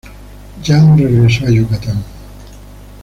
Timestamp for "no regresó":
0.81-1.45